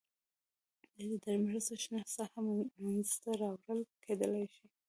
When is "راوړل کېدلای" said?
3.41-4.45